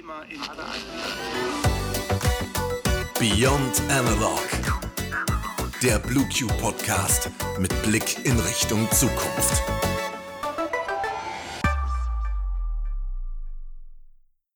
Thema 0.00 0.22
in 0.30 0.40
Beyond 3.18 3.82
Analog. 3.90 4.40
Der 5.82 5.98
BlueQ 5.98 6.48
Podcast 6.58 7.30
mit 7.58 7.70
Blick 7.82 8.24
in 8.24 8.38
Richtung 8.40 8.90
Zukunft. 8.92 9.62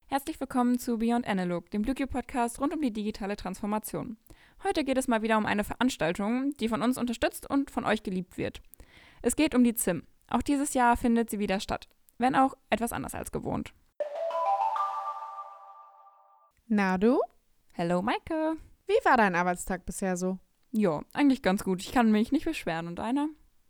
Herzlich 0.07 0.41
willkommen 0.41 0.79
zu 0.79 0.97
Beyond 0.97 1.27
Analog, 1.27 1.71
dem 1.71 1.83
BlueQ 1.83 2.09
Podcast 2.09 2.59
rund 2.59 2.73
um 2.73 2.81
die 2.81 2.93
digitale 2.93 3.37
Transformation. 3.37 4.17
Heute 4.63 4.83
geht 4.83 4.97
es 4.97 5.09
mal 5.09 5.21
wieder 5.21 5.37
um 5.37 5.45
eine 5.45 5.65
Veranstaltung, 5.65 6.55
die 6.59 6.71
von 6.71 6.81
uns 6.81 6.97
unterstützt 6.97 7.51
und 7.51 7.71
von 7.71 7.85
euch 7.85 8.03
geliebt 8.03 8.39
wird. 8.39 8.63
Es 9.21 9.37
geht 9.37 9.55
um 9.55 9.63
die 9.63 9.75
ZIM. 9.75 10.05
Auch 10.27 10.43
dieses 10.43 10.73
Jahr 10.73 10.97
findet 10.97 11.29
sie 11.29 11.39
wieder 11.39 11.61
statt, 11.61 11.87
wenn 12.17 12.35
auch 12.35 12.55
etwas 12.71 12.93
anders 12.93 13.15
als 13.15 13.31
gewohnt. 13.31 13.75
Na 16.67 16.99
du? 16.99 17.21
Hello 17.73 18.03
Maike. 18.03 18.57
Wie 18.87 19.05
war 19.05 19.17
dein 19.17 19.35
Arbeitstag 19.35 19.85
bisher 19.85 20.17
so? 20.17 20.39
Ja, 20.71 21.03
eigentlich 21.13 21.43
ganz 21.43 21.63
gut. 21.65 21.83
Ich 21.83 21.93
kann 21.93 22.11
mich 22.11 22.33
nicht 22.33 22.45
beschweren. 22.47 22.89
Und 22.89 23.01
einer? 23.01 23.29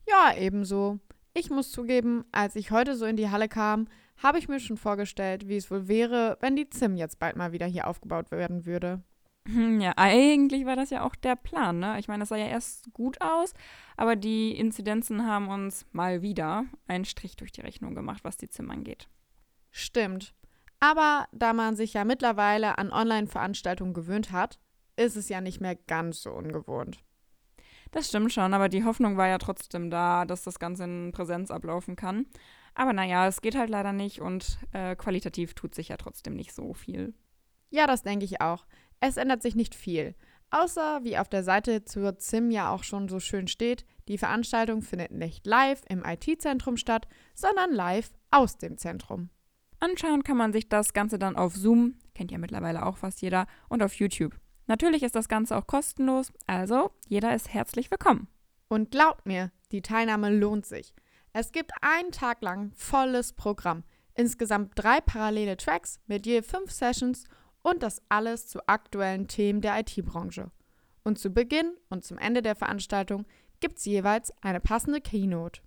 Ja, 0.09 0.34
ebenso. 0.37 0.98
Ich 1.34 1.51
muss 1.51 1.70
zugeben, 1.73 2.25
als 2.33 2.57
ich 2.57 2.70
heute 2.70 2.95
so 2.97 3.05
in 3.07 3.17
die 3.17 3.30
Halle 3.30 3.48
kam, 3.48 3.89
habe 4.23 4.39
ich 4.39 4.48
mir 4.48 4.61
schon 4.61 4.77
vorgestellt, 4.77 5.48
wie 5.48 5.57
es 5.57 5.70
wohl 5.70 5.89
wäre, 5.89 6.39
wenn 6.41 6.55
die 6.57 6.70
ZIM 6.70 6.97
jetzt 6.97 7.19
bald 7.19 7.37
mal 7.37 7.53
wieder 7.53 7.67
hier 7.67 7.89
aufgebaut 7.89 8.30
werden 8.30 8.65
würde. 8.65 9.03
Hm, 9.48 9.81
Ja, 9.81 9.92
eigentlich 9.97 10.65
war 10.65 10.77
das 10.77 10.91
ja 10.91 11.03
auch 11.05 11.17
der 11.17 11.34
Plan, 11.37 11.81
ne? 11.81 11.98
Ich 11.98 12.06
meine, 12.09 12.20
das 12.20 12.29
sah 12.29 12.37
ja 12.37 12.47
erst 12.47 12.92
gut 12.92 13.20
aus, 13.20 13.53
aber 13.97 14.15
die 14.17 14.56
Inzidenzen 14.56 15.27
haben 15.27 15.48
uns 15.48 15.84
mal 15.92 16.23
wieder 16.23 16.65
einen 16.87 17.05
Strich 17.05 17.37
durch 17.37 17.51
die 17.53 17.61
Rechnung 17.62 17.95
gemacht, 17.95 18.23
was 18.25 18.37
die 18.37 18.48
ZIM 18.48 18.70
angeht. 18.70 19.09
Stimmt. 19.73 20.33
Aber 20.84 21.29
da 21.33 21.55
man 21.55 21.77
sich 21.77 21.95
ja 21.95 22.05
mittlerweile 22.05 22.77
an 22.77 22.92
Online-Veranstaltungen 22.92 23.95
gewöhnt 23.95 24.33
hat, 24.33 24.59
ist 24.97 25.17
es 25.17 25.31
ja 25.31 25.41
nicht 25.41 25.59
mehr 25.59 25.77
ganz 25.77 26.20
so 26.20 26.31
ungewohnt. 26.31 27.03
Das 27.91 28.09
stimmt 28.09 28.34
schon, 28.34 28.53
aber 28.53 28.69
die 28.69 28.84
Hoffnung 28.84 29.17
war 29.17 29.27
ja 29.27 29.39
trotzdem 29.39 29.89
da, 29.89 30.27
dass 30.27 30.42
das 30.42 30.59
Ganze 30.59 30.84
in 30.84 31.12
Präsenz 31.12 31.50
ablaufen 31.50 31.97
kann. 31.97 32.27
Aber 32.75 32.92
naja, 32.92 33.27
es 33.27 33.41
geht 33.41 33.56
halt 33.56 33.70
leider 33.70 33.94
nicht 33.94 34.20
und 34.20 34.59
äh, 34.72 34.94
qualitativ 34.94 35.55
tut 35.55 35.75
sich 35.75 35.89
ja 35.89 35.97
trotzdem 35.97 36.34
nicht 36.34 36.53
so 36.53 36.75
viel. 36.75 37.14
Ja, 37.70 37.87
das 37.87 38.03
denke 38.03 38.27
ich 38.27 38.42
auch. 38.42 38.66
Es 39.00 39.16
ändert 39.16 39.41
sich 39.41 39.55
nicht 39.55 39.75
viel. 39.75 40.14
Außer, 40.50 41.03
wie 41.03 41.16
auf 41.16 41.31
der 41.31 41.44
Seite 41.44 41.87
zur 41.87 42.19
ZIM 42.19 42.50
ja 42.50 42.70
auch 42.70 42.84
schon 42.84 43.09
so 43.09 43.20
schön 43.20 43.48
steht, 43.48 43.87
die 44.06 44.19
Veranstaltung 44.19 44.83
findet 44.83 45.12
nicht 45.12 45.47
live 45.47 45.81
im 45.89 46.05
IT-Zentrum 46.05 46.77
statt, 46.77 47.09
sondern 47.34 47.72
live 47.72 48.11
aus 48.31 48.59
dem 48.59 48.77
Zentrum. 48.77 49.31
Anschauen 49.85 50.23
kann 50.25 50.39
man 50.39 50.55
sich 50.55 50.71
das 50.71 50.95
Ganze 50.95 51.19
dann 51.19 51.37
auf 51.37 51.55
Zoom, 51.55 51.97
kennt 52.15 52.31
ja 52.31 52.39
mittlerweile 52.39 52.87
auch 52.87 52.97
fast 52.97 53.21
jeder, 53.21 53.47
und 53.69 53.83
auf 53.83 53.95
YouTube. 53.97 54.35
Natürlich 54.67 55.03
ist 55.03 55.15
das 55.15 55.29
Ganze 55.29 55.55
auch 55.59 55.67
kostenlos, 55.67 56.33
also 56.47 56.91
jeder 57.07 57.35
ist 57.35 57.53
herzlich 57.53 57.91
willkommen. 57.91 58.29
Und 58.69 58.91
glaubt 58.91 59.27
mir, 59.27 59.53
die 59.73 59.83
Teilnahme 59.83 60.35
lohnt 60.35 60.65
sich. 60.65 60.95
Es 61.35 61.53
gibt 61.53 61.71
einen 61.83 62.12
Tag 62.12 62.41
lang 62.41 62.73
volles 62.75 63.35
Programm. 63.35 63.85
Insgesamt 64.15 64.73
drei 64.75 65.03
parallele 65.03 65.59
Tracks 65.59 66.01
mit 66.07 66.25
je 66.25 66.41
fünf 66.41 66.71
Sessions 66.71 67.25
und 67.62 67.83
das 67.83 68.01
alles 68.09 68.47
zu 68.47 68.67
aktuellen 68.67 69.29
Themen 69.29 69.61
der 69.61 69.79
IT-Branche. 69.81 70.51
Und 71.03 71.19
zu 71.19 71.29
Beginn 71.29 71.75
und 71.91 72.05
zum 72.05 72.17
Ende 72.17 72.41
der 72.41 72.57
Veranstaltung 72.57 73.27
gibt 73.61 73.77
es 73.77 73.85
jeweils 73.85 74.33
eine 74.41 74.61
passende 74.61 75.03
Keynote. 75.03 75.61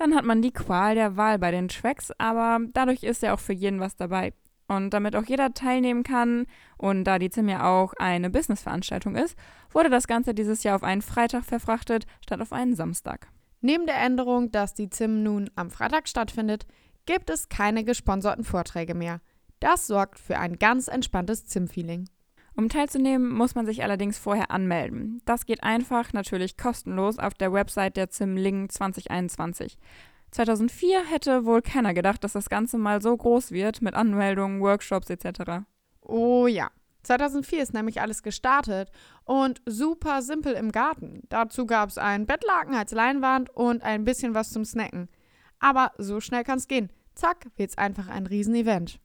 Dann 0.00 0.14
hat 0.14 0.24
man 0.24 0.40
die 0.40 0.50
Qual 0.50 0.94
der 0.94 1.18
Wahl 1.18 1.38
bei 1.38 1.50
den 1.50 1.68
Tracks, 1.68 2.10
aber 2.16 2.58
dadurch 2.72 3.02
ist 3.02 3.22
ja 3.22 3.34
auch 3.34 3.38
für 3.38 3.52
jeden 3.52 3.80
was 3.80 3.96
dabei. 3.96 4.32
Und 4.66 4.94
damit 4.94 5.14
auch 5.14 5.26
jeder 5.26 5.52
teilnehmen 5.52 6.04
kann 6.04 6.46
und 6.78 7.04
da 7.04 7.18
die 7.18 7.28
ZIM 7.28 7.50
ja 7.50 7.68
auch 7.68 7.92
eine 7.98 8.30
Business-Veranstaltung 8.30 9.14
ist, 9.14 9.36
wurde 9.70 9.90
das 9.90 10.06
Ganze 10.06 10.32
dieses 10.32 10.62
Jahr 10.62 10.76
auf 10.76 10.84
einen 10.84 11.02
Freitag 11.02 11.44
verfrachtet 11.44 12.06
statt 12.24 12.40
auf 12.40 12.54
einen 12.54 12.74
Samstag. 12.74 13.28
Neben 13.60 13.84
der 13.84 14.00
Änderung, 14.00 14.50
dass 14.50 14.72
die 14.72 14.88
ZIM 14.88 15.22
nun 15.22 15.50
am 15.54 15.70
Freitag 15.70 16.08
stattfindet, 16.08 16.66
gibt 17.04 17.28
es 17.28 17.50
keine 17.50 17.84
gesponserten 17.84 18.44
Vorträge 18.44 18.94
mehr. 18.94 19.20
Das 19.58 19.86
sorgt 19.86 20.18
für 20.18 20.38
ein 20.38 20.58
ganz 20.58 20.88
entspanntes 20.88 21.44
ZIM-Feeling. 21.44 22.08
Um 22.60 22.68
teilzunehmen, 22.68 23.32
muss 23.32 23.54
man 23.54 23.64
sich 23.64 23.82
allerdings 23.82 24.18
vorher 24.18 24.50
anmelden. 24.50 25.22
Das 25.24 25.46
geht 25.46 25.62
einfach, 25.62 26.12
natürlich 26.12 26.58
kostenlos, 26.58 27.18
auf 27.18 27.32
der 27.32 27.54
Website 27.54 27.96
der 27.96 28.10
ZIM 28.10 28.36
Ling 28.36 28.68
2021. 28.68 29.78
2004 30.30 31.06
hätte 31.06 31.46
wohl 31.46 31.62
keiner 31.62 31.94
gedacht, 31.94 32.22
dass 32.22 32.34
das 32.34 32.50
Ganze 32.50 32.76
mal 32.76 33.00
so 33.00 33.16
groß 33.16 33.52
wird 33.52 33.80
mit 33.80 33.94
Anmeldungen, 33.94 34.60
Workshops 34.60 35.08
etc. 35.08 35.64
Oh 36.02 36.46
ja. 36.46 36.70
2004 37.04 37.62
ist 37.62 37.72
nämlich 37.72 38.02
alles 38.02 38.22
gestartet 38.22 38.90
und 39.24 39.62
super 39.64 40.20
simpel 40.20 40.52
im 40.52 40.70
Garten. 40.70 41.22
Dazu 41.30 41.64
gab 41.64 41.88
es 41.88 41.96
einen 41.96 42.26
Bettlaken 42.26 42.74
als 42.74 42.92
Leinwand 42.92 43.48
und 43.56 43.82
ein 43.82 44.04
bisschen 44.04 44.34
was 44.34 44.50
zum 44.50 44.66
Snacken. 44.66 45.08
Aber 45.60 45.92
so 45.96 46.20
schnell 46.20 46.44
kann 46.44 46.58
es 46.58 46.68
gehen. 46.68 46.92
Zack, 47.14 47.46
wird's 47.56 47.78
einfach 47.78 48.08
ein 48.08 48.26
Riesenevent. 48.26 49.00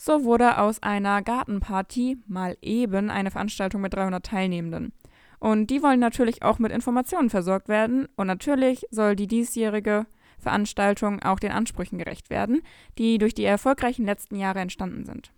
So 0.00 0.22
wurde 0.22 0.58
aus 0.58 0.80
einer 0.80 1.22
Gartenparty 1.22 2.18
mal 2.28 2.56
eben 2.62 3.10
eine 3.10 3.32
Veranstaltung 3.32 3.80
mit 3.80 3.94
300 3.94 4.24
Teilnehmenden. 4.24 4.92
Und 5.40 5.70
die 5.70 5.82
wollen 5.82 5.98
natürlich 5.98 6.42
auch 6.42 6.60
mit 6.60 6.70
Informationen 6.70 7.30
versorgt 7.30 7.68
werden. 7.68 8.06
Und 8.16 8.28
natürlich 8.28 8.86
soll 8.90 9.16
die 9.16 9.26
diesjährige 9.26 10.06
Veranstaltung 10.38 11.20
auch 11.22 11.40
den 11.40 11.50
Ansprüchen 11.50 11.98
gerecht 11.98 12.30
werden, 12.30 12.62
die 12.96 13.18
durch 13.18 13.34
die 13.34 13.44
erfolgreichen 13.44 14.04
letzten 14.04 14.36
Jahre 14.36 14.60
entstanden 14.60 15.04
sind. 15.04 15.32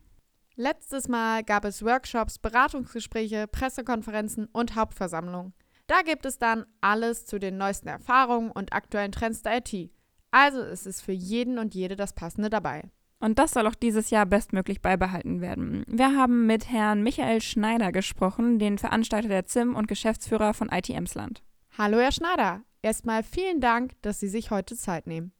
Letztes 0.56 1.08
Mal 1.08 1.42
gab 1.42 1.64
es 1.64 1.82
Workshops, 1.82 2.38
Beratungsgespräche, 2.38 3.46
Pressekonferenzen 3.48 4.46
und 4.52 4.76
Hauptversammlungen. 4.76 5.54
Da 5.86 6.02
gibt 6.02 6.26
es 6.26 6.38
dann 6.38 6.66
alles 6.82 7.24
zu 7.24 7.38
den 7.38 7.56
neuesten 7.56 7.88
Erfahrungen 7.88 8.50
und 8.50 8.74
aktuellen 8.74 9.10
Trends 9.10 9.42
der 9.42 9.58
IT. 9.58 9.90
Also 10.30 10.60
ist 10.60 10.86
es 10.86 11.00
für 11.00 11.12
jeden 11.12 11.58
und 11.58 11.74
jede 11.74 11.96
das 11.96 12.12
Passende 12.12 12.50
dabei. 12.50 12.90
Und 13.20 13.38
das 13.38 13.52
soll 13.52 13.66
auch 13.66 13.74
dieses 13.74 14.08
Jahr 14.08 14.24
bestmöglich 14.24 14.80
beibehalten 14.80 15.42
werden. 15.42 15.84
Wir 15.86 16.16
haben 16.16 16.46
mit 16.46 16.70
Herrn 16.70 17.02
Michael 17.02 17.42
Schneider 17.42 17.92
gesprochen, 17.92 18.58
den 18.58 18.78
Veranstalter 18.78 19.28
der 19.28 19.44
ZIM 19.44 19.76
und 19.76 19.88
Geschäftsführer 19.88 20.54
von 20.54 20.70
IT 20.70 20.88
Emsland. 20.88 21.42
Hallo, 21.76 21.98
Herr 21.98 22.12
Schneider. 22.12 22.62
Erstmal 22.80 23.22
vielen 23.22 23.60
Dank, 23.60 23.92
dass 24.00 24.20
Sie 24.20 24.28
sich 24.28 24.50
heute 24.50 24.74
Zeit 24.74 25.06
nehmen. 25.06 25.32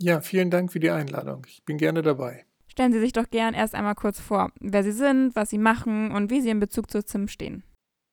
Ja, 0.00 0.20
vielen 0.20 0.50
Dank 0.50 0.72
für 0.72 0.80
die 0.80 0.90
Einladung. 0.90 1.46
Ich 1.48 1.64
bin 1.64 1.78
gerne 1.78 2.02
dabei. 2.02 2.44
Stellen 2.66 2.92
Sie 2.92 3.00
sich 3.00 3.12
doch 3.12 3.30
gern 3.30 3.54
erst 3.54 3.76
einmal 3.76 3.94
kurz 3.94 4.18
vor, 4.18 4.50
wer 4.60 4.82
Sie 4.82 4.92
sind, 4.92 5.36
was 5.36 5.50
Sie 5.50 5.58
machen 5.58 6.10
und 6.10 6.30
wie 6.30 6.40
Sie 6.40 6.50
in 6.50 6.60
Bezug 6.60 6.90
zur 6.90 7.06
ZIM 7.06 7.28
stehen. 7.28 7.62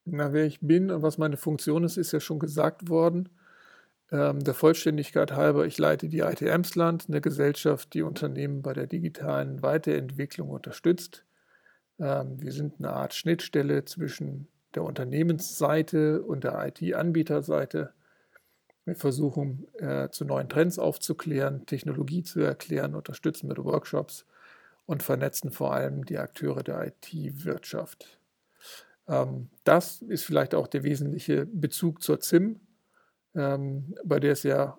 Na, 0.06 0.34
wer 0.34 0.46
ich 0.46 0.60
bin 0.62 0.92
und 0.92 1.02
was 1.02 1.18
meine 1.18 1.38
Funktion 1.38 1.84
ist, 1.84 1.98
ist 1.98 2.12
ja 2.12 2.20
schon 2.20 2.38
gesagt 2.38 2.90
worden. 2.90 3.30
Ähm, 4.12 4.44
der 4.44 4.54
Vollständigkeit 4.54 5.32
halber, 5.32 5.66
ich 5.66 5.78
leite 5.78 6.10
die 6.10 6.20
IT 6.20 6.42
Emsland, 6.42 7.06
eine 7.08 7.22
Gesellschaft, 7.22 7.94
die 7.94 8.04
Unternehmen 8.04 8.62
bei 8.62 8.74
der 8.74 8.88
digitalen 8.88 9.62
Weiterentwicklung 9.62 10.50
unterstützt. 10.50 11.26
Ähm, 12.00 12.40
wir 12.40 12.52
sind 12.52 12.76
eine 12.78 12.94
Art 12.94 13.14
Schnittstelle 13.14 13.86
zwischen 13.86 14.48
der 14.76 14.84
Unternehmensseite 14.84 16.22
und 16.22 16.44
der 16.44 16.68
IT-Anbieterseite. 16.68 17.94
Wir 18.84 18.96
versuchen, 18.96 19.66
äh, 19.80 20.10
zu 20.10 20.26
neuen 20.26 20.50
Trends 20.50 20.78
aufzuklären, 20.78 21.66
Technologie 21.66 22.22
zu 22.22 22.42
erklären, 22.42 22.94
unterstützen 22.94 23.48
mit 23.48 23.58
Workshops 23.58 24.26
und 24.86 25.02
vernetzen 25.02 25.50
vor 25.50 25.74
allem 25.74 26.06
die 26.06 26.20
Akteure 26.20 26.62
der 26.62 26.86
IT-Wirtschaft. 26.86 28.20
Ähm, 29.08 29.50
das 29.64 30.04
ist 30.04 30.26
vielleicht 30.26 30.54
auch 30.54 30.68
der 30.68 30.84
wesentliche 30.84 31.48
Bezug 31.48 32.04
zur 32.04 32.20
ZIM, 32.20 32.60
ähm, 33.36 33.96
bei 34.04 34.20
der 34.20 34.34
es 34.34 34.44
ja 34.44 34.78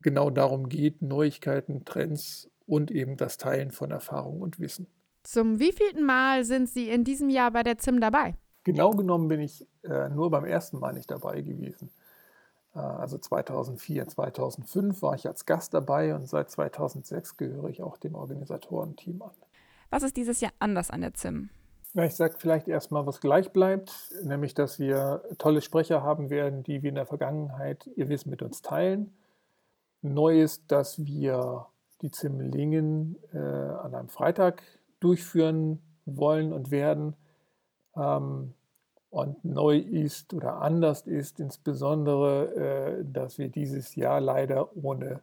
genau 0.00 0.30
darum 0.30 0.68
geht, 0.68 1.02
Neuigkeiten, 1.02 1.84
Trends 1.84 2.50
und 2.66 2.90
eben 2.90 3.16
das 3.16 3.36
Teilen 3.36 3.70
von 3.70 3.90
Erfahrung 3.90 4.40
und 4.40 4.60
Wissen. 4.60 4.86
Zum 5.22 5.58
wievielten 5.58 6.04
Mal 6.04 6.44
sind 6.44 6.68
Sie 6.68 6.90
in 6.90 7.04
diesem 7.04 7.30
Jahr 7.30 7.50
bei 7.50 7.62
der 7.62 7.78
ZIM 7.78 8.00
dabei? 8.00 8.36
Genau 8.64 8.90
genommen 8.90 9.28
bin 9.28 9.40
ich 9.40 9.66
äh, 9.82 10.08
nur 10.08 10.30
beim 10.30 10.44
ersten 10.44 10.78
Mal 10.78 10.92
nicht 10.92 11.10
dabei 11.10 11.40
gewesen. 11.40 11.90
Äh, 12.74 12.78
also 12.78 13.18
2004, 13.18 14.08
2005 14.08 15.02
war 15.02 15.14
ich 15.14 15.26
als 15.26 15.46
Gast 15.46 15.74
dabei 15.74 16.14
und 16.14 16.28
seit 16.28 16.50
2006 16.50 17.36
gehöre 17.36 17.68
ich 17.68 17.82
auch 17.82 17.96
dem 17.96 18.14
Organisatorenteam 18.14 19.22
an. 19.22 19.32
Was 19.90 20.02
ist 20.02 20.16
dieses 20.16 20.40
Jahr 20.40 20.52
anders 20.58 20.90
an 20.90 21.00
der 21.00 21.14
ZIM? 21.14 21.50
Ja, 21.96 22.02
ich 22.04 22.16
sage 22.16 22.34
vielleicht 22.38 22.66
erstmal, 22.66 23.06
was 23.06 23.20
gleich 23.20 23.52
bleibt, 23.52 23.92
nämlich, 24.24 24.52
dass 24.52 24.80
wir 24.80 25.22
tolle 25.38 25.62
Sprecher 25.62 26.02
haben 26.02 26.28
werden, 26.28 26.64
die 26.64 26.82
wie 26.82 26.88
in 26.88 26.96
der 26.96 27.06
Vergangenheit 27.06 27.88
ihr 27.94 28.08
Wissen 28.08 28.30
mit 28.30 28.42
uns 28.42 28.62
teilen. 28.62 29.16
Neu 30.02 30.40
ist, 30.40 30.72
dass 30.72 31.04
wir 31.04 31.66
die 32.02 32.10
ZIM 32.10 32.40
Lingen 32.40 33.16
äh, 33.32 33.38
an 33.38 33.94
einem 33.94 34.08
Freitag 34.08 34.62
durchführen 34.98 35.80
wollen 36.04 36.52
und 36.52 36.72
werden. 36.72 37.14
Ähm, 37.96 38.54
und 39.10 39.44
neu 39.44 39.78
ist 39.78 40.34
oder 40.34 40.62
anders 40.62 41.02
ist 41.02 41.38
insbesondere, 41.38 42.56
äh, 42.56 43.04
dass 43.04 43.38
wir 43.38 43.48
dieses 43.48 43.94
Jahr 43.94 44.20
leider 44.20 44.76
ohne 44.76 45.22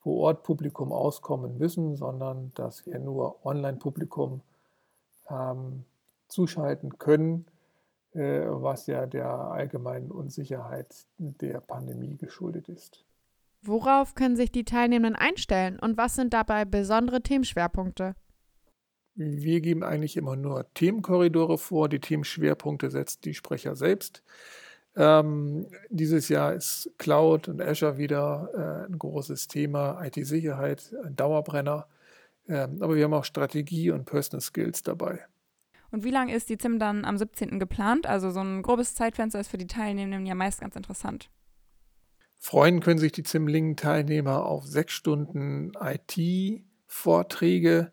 Vor-Ort-Publikum 0.00 0.92
auskommen 0.92 1.56
müssen, 1.56 1.94
sondern 1.94 2.50
dass 2.56 2.84
wir 2.84 2.98
nur 2.98 3.46
Online-Publikum 3.46 4.42
ähm, 5.34 5.84
zuschalten 6.28 6.98
können, 6.98 7.46
äh, 8.12 8.42
was 8.46 8.86
ja 8.86 9.06
der 9.06 9.28
allgemeinen 9.28 10.10
Unsicherheit 10.10 10.94
der 11.18 11.60
Pandemie 11.60 12.16
geschuldet 12.16 12.68
ist. 12.68 13.04
Worauf 13.62 14.14
können 14.14 14.36
sich 14.36 14.52
die 14.52 14.64
Teilnehmenden 14.64 15.16
einstellen 15.16 15.78
und 15.78 15.96
was 15.96 16.14
sind 16.14 16.34
dabei 16.34 16.64
besondere 16.64 17.22
Themenschwerpunkte? 17.22 18.14
Wir 19.16 19.60
geben 19.60 19.84
eigentlich 19.84 20.16
immer 20.16 20.36
nur 20.36 20.66
Themenkorridore 20.74 21.56
vor. 21.56 21.88
Die 21.88 22.00
Themenschwerpunkte 22.00 22.90
setzt 22.90 23.24
die 23.24 23.34
Sprecher 23.34 23.76
selbst. 23.76 24.22
Ähm, 24.96 25.66
dieses 25.88 26.28
Jahr 26.28 26.52
ist 26.52 26.90
Cloud 26.98 27.48
und 27.48 27.62
Azure 27.62 27.96
wieder 27.96 28.50
äh, 28.54 28.86
ein 28.86 28.98
großes 28.98 29.48
Thema, 29.48 30.04
IT-Sicherheit, 30.04 30.94
ein 31.04 31.16
Dauerbrenner. 31.16 31.86
Aber 32.48 32.94
wir 32.94 33.04
haben 33.04 33.14
auch 33.14 33.24
Strategie 33.24 33.90
und 33.90 34.04
Personal 34.04 34.40
Skills 34.40 34.82
dabei. 34.82 35.20
Und 35.90 36.02
wie 36.02 36.10
lange 36.10 36.34
ist 36.34 36.48
die 36.48 36.58
ZIM 36.58 36.80
dann 36.80 37.04
am 37.04 37.16
17. 37.16 37.60
geplant? 37.60 38.06
Also 38.06 38.32
so 38.32 38.40
ein 38.40 38.62
grobes 38.62 38.96
Zeitfenster 38.96 39.38
ist 39.38 39.48
für 39.48 39.58
die 39.58 39.68
Teilnehmenden 39.68 40.26
ja 40.26 40.34
meist 40.34 40.60
ganz 40.60 40.74
interessant. 40.74 41.30
Freuen 42.36 42.80
können 42.80 42.98
sich 42.98 43.12
die 43.12 43.22
ZIM-Lingen-Teilnehmer 43.22 44.44
auf 44.44 44.66
sechs 44.66 44.92
Stunden 44.92 45.72
IT-Vorträge, 45.80 47.92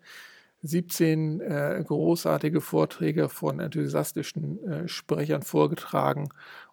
17 0.64 1.42
äh, 1.42 1.84
großartige 1.88 2.60
Vorträge 2.60 3.30
von 3.30 3.60
enthusiastischen 3.60 4.68
äh, 4.68 4.88
Sprechern 4.88 5.44
vorgetragen 5.44 6.30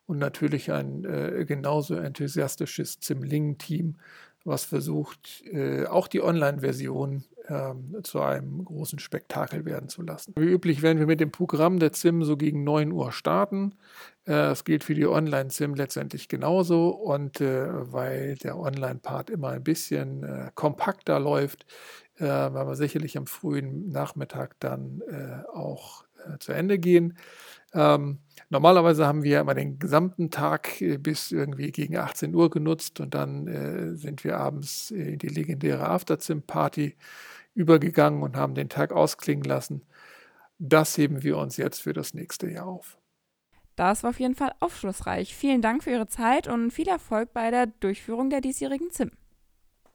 und 0.07 0.19
natürlich 0.19 0.73
ein 0.73 1.05
äh, 1.05 1.45
genauso 1.47 1.95
enthusiastisches 1.95 3.01
ZIM-Lingen-Team, 3.01 3.97
was 4.45 4.65
versucht, 4.65 5.45
äh, 5.45 5.85
auch 5.85 6.09
die 6.09 6.23
Online-Version 6.23 7.25
ähm, 7.49 7.97
zu 8.03 8.21
einem 8.21 8.65
großen 8.65 8.99
Spektakel 8.99 9.65
werden 9.65 9.89
zu 9.89 10.03
lassen. 10.03 10.35
Wie 10.37 10.45
üblich 10.45 10.83
werden 10.83 10.99
wir 10.99 11.07
mit 11.07 11.21
dem 11.21 11.31
Programm 11.31 11.79
der 11.79 11.93
ZIM 11.93 12.23
so 12.23 12.37
gegen 12.37 12.63
9 12.63 12.93
Uhr 12.93 13.11
starten. 13.13 13.75
Äh, 14.29 14.55
gilt 14.63 14.85
für 14.85 14.95
die 14.95 15.07
Online-ZIM 15.07 15.75
letztendlich 15.75 16.29
genauso. 16.29 16.91
Und 16.91 17.41
äh, 17.41 17.67
weil 17.93 18.35
der 18.37 18.59
Online-Part 18.59 19.31
immer 19.31 19.49
ein 19.49 19.65
bisschen 19.65 20.23
äh, 20.23 20.51
kompakter 20.55 21.19
läuft, 21.19 21.65
werden 22.21 22.55
wir 22.55 22.75
sicherlich 22.75 23.17
am 23.17 23.29
frühen 23.29 23.91
Nachmittag 23.91 24.57
dann 24.59 25.03
auch 25.55 26.03
zu 26.41 26.51
Ende 26.51 26.81
gehen. 26.81 27.17
Ähm, 27.73 28.19
normalerweise 28.51 29.07
haben 29.07 29.23
wir 29.23 29.39
immer 29.39 29.55
den 29.55 29.79
gesamten 29.79 30.29
Tag 30.29 30.83
bis 30.99 31.31
irgendwie 31.31 31.71
gegen 31.71 31.97
18 31.97 32.35
Uhr 32.35 32.51
genutzt 32.51 32.99
und 32.99 33.15
dann 33.15 33.95
sind 33.97 34.25
wir 34.25 34.37
abends 34.39 34.91
in 34.91 35.21
die 35.21 35.29
legendäre 35.29 35.89
After-ZIM-Party 35.89 36.97
übergegangen 37.59 38.23
und 38.23 38.37
haben 38.37 38.55
den 38.55 38.69
Tag 38.69 38.93
ausklingen 38.93 39.45
lassen. 39.45 39.83
Das 40.59 40.97
heben 40.97 41.23
wir 41.23 41.37
uns 41.37 41.57
jetzt 41.57 41.83
für 41.83 41.93
das 41.93 42.15
nächste 42.15 42.49
Jahr 42.49 42.67
auf. 42.67 42.99
Das 43.77 44.03
war 44.03 44.11
auf 44.11 44.21
jeden 44.21 44.35
Fall 44.35 44.53
aufschlussreich. 44.61 45.35
Vielen 45.35 45.61
Dank 45.61 45.85
für 45.85 45.91
Ihre 45.91 46.07
Zeit 46.07 46.49
und 46.49 46.71
viel 46.71 46.89
Erfolg 46.89 47.33
bei 47.33 47.51
der 47.51 47.67
Durchführung 47.67 48.31
der 48.31 48.41
diesjährigen 48.41 48.91
ZIM. 48.91 49.11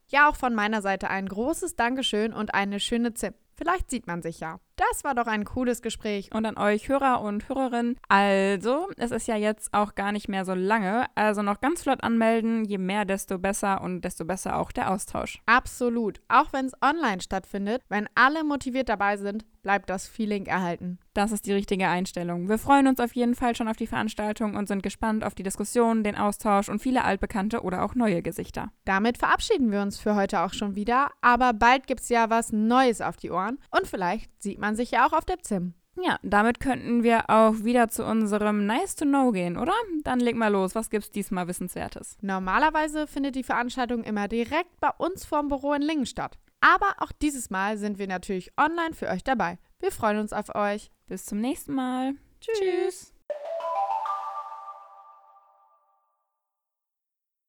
Ja, 0.07 0.29
auch 0.29 0.35
von 0.35 0.53
meiner 0.53 0.81
Seite 0.81 1.09
ein 1.09 1.27
großes 1.27 1.75
Dankeschön 1.75 2.33
und 2.33 2.53
eine 2.53 2.79
schöne 2.79 3.13
ZIM. 3.13 3.33
Vielleicht 3.55 3.89
sieht 3.89 4.07
man 4.07 4.21
sich 4.21 4.39
ja. 4.39 4.59
Das 4.75 5.03
war 5.03 5.13
doch 5.13 5.27
ein 5.27 5.45
cooles 5.45 5.81
Gespräch. 5.83 6.31
Und 6.33 6.45
an 6.45 6.57
euch 6.57 6.89
Hörer 6.89 7.21
und 7.21 7.47
Hörerinnen. 7.47 7.97
Also, 8.07 8.89
es 8.97 9.11
ist 9.11 9.27
ja 9.27 9.35
jetzt 9.35 9.73
auch 9.73 9.93
gar 9.93 10.11
nicht 10.11 10.27
mehr 10.27 10.45
so 10.45 10.55
lange. 10.55 11.05
Also 11.15 11.43
noch 11.43 11.61
ganz 11.61 11.83
flott 11.83 12.03
anmelden. 12.03 12.65
Je 12.65 12.79
mehr, 12.79 13.05
desto 13.05 13.37
besser 13.37 13.81
und 13.81 14.01
desto 14.01 14.25
besser 14.25 14.57
auch 14.57 14.71
der 14.71 14.89
Austausch. 14.89 15.41
Absolut. 15.45 16.21
Auch 16.27 16.53
wenn 16.53 16.65
es 16.65 16.73
online 16.81 17.21
stattfindet, 17.21 17.83
wenn 17.89 18.09
alle 18.15 18.43
motiviert 18.43 18.89
dabei 18.89 19.17
sind, 19.17 19.45
bleibt 19.63 19.89
das 19.89 20.07
Feeling 20.07 20.45
erhalten. 20.45 20.99
Das 21.13 21.31
ist 21.31 21.45
die 21.45 21.53
richtige 21.53 21.87
Einstellung. 21.87 22.49
Wir 22.49 22.57
freuen 22.57 22.87
uns 22.87 22.99
auf 22.99 23.15
jeden 23.15 23.33
Fall 23.33 23.55
schon 23.55 23.67
auf 23.67 23.77
die 23.77 23.87
Veranstaltung 23.87 24.55
und 24.55 24.67
sind 24.67 24.83
gespannt 24.83 25.23
auf 25.23 25.33
die 25.33 25.43
Diskussion, 25.43 26.03
den 26.03 26.15
Austausch 26.15 26.69
und 26.69 26.81
viele 26.81 27.03
altbekannte 27.03 27.61
oder 27.61 27.83
auch 27.83 27.95
neue 27.95 28.21
Gesichter. 28.21 28.71
Damit 28.85 29.17
verabschieden 29.17 29.71
wir 29.71 29.81
uns 29.81 29.99
für 29.99 30.15
heute 30.15 30.41
auch 30.41 30.53
schon 30.53 30.75
wieder, 30.75 31.09
aber 31.21 31.53
bald 31.53 31.87
gibt 31.87 32.01
es 32.01 32.09
ja 32.09 32.29
was 32.29 32.51
Neues 32.51 33.01
auf 33.01 33.15
die 33.15 33.31
Ohren 33.31 33.57
und 33.71 33.87
vielleicht 33.87 34.43
sieht 34.43 34.59
man 34.63 34.75
sich 34.75 34.91
ja 34.91 35.05
auch 35.05 35.13
auf 35.13 35.25
der 35.25 35.39
ZIM. 35.39 35.73
Ja, 36.01 36.17
damit 36.23 36.59
könnten 36.59 37.03
wir 37.03 37.29
auch 37.29 37.63
wieder 37.63 37.89
zu 37.89 38.03
unserem 38.03 38.65
Nice 38.65 38.95
to 38.95 39.05
Know 39.05 39.31
gehen, 39.31 39.57
oder? 39.57 39.73
Dann 40.03 40.19
leg 40.19 40.35
mal 40.35 40.47
los, 40.47 40.73
was 40.73 40.89
gibt's 40.89 41.11
diesmal 41.11 41.47
Wissenswertes? 41.47 42.17
Normalerweise 42.21 43.05
findet 43.05 43.35
die 43.35 43.43
Veranstaltung 43.43 44.03
immer 44.03 44.27
direkt 44.27 44.79
bei 44.79 44.89
uns 44.97 45.25
vorm 45.25 45.49
Büro 45.49 45.73
in 45.73 45.83
Lingen 45.83 46.07
statt. 46.07 46.39
Aber 46.61 46.95
auch 46.99 47.11
dieses 47.11 47.49
Mal 47.49 47.77
sind 47.77 47.99
wir 47.99 48.07
natürlich 48.07 48.51
online 48.57 48.93
für 48.93 49.09
euch 49.09 49.23
dabei. 49.23 49.59
Wir 49.79 49.91
freuen 49.91 50.17
uns 50.17 50.33
auf 50.33 50.55
euch. 50.55 50.89
Bis 51.07 51.25
zum 51.25 51.41
nächsten 51.41 51.75
Mal. 51.75 52.15
Tschüss. 52.39 52.59
Tschüss. 52.59 53.12